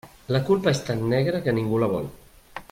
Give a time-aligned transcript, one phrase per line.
[0.35, 2.13] La culpa és tan negra que ningú la vol.